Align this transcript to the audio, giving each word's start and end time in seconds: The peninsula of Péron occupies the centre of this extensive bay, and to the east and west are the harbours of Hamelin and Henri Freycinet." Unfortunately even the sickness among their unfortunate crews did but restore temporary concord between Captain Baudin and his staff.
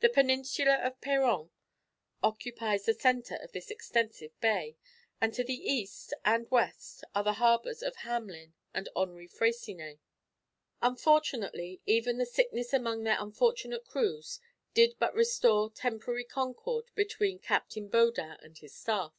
The 0.00 0.08
peninsula 0.08 0.78
of 0.82 1.00
Péron 1.00 1.48
occupies 2.24 2.86
the 2.86 2.92
centre 2.92 3.36
of 3.36 3.52
this 3.52 3.70
extensive 3.70 4.32
bay, 4.40 4.76
and 5.20 5.32
to 5.32 5.44
the 5.44 5.54
east 5.54 6.12
and 6.24 6.50
west 6.50 7.04
are 7.14 7.22
the 7.22 7.34
harbours 7.34 7.80
of 7.80 7.94
Hamelin 7.98 8.54
and 8.74 8.88
Henri 8.96 9.28
Freycinet." 9.28 10.00
Unfortunately 10.82 11.80
even 11.86 12.18
the 12.18 12.26
sickness 12.26 12.72
among 12.72 13.04
their 13.04 13.22
unfortunate 13.22 13.84
crews 13.84 14.40
did 14.74 14.96
but 14.98 15.14
restore 15.14 15.70
temporary 15.70 16.24
concord 16.24 16.90
between 16.96 17.38
Captain 17.38 17.88
Baudin 17.88 18.38
and 18.42 18.58
his 18.58 18.74
staff. 18.74 19.14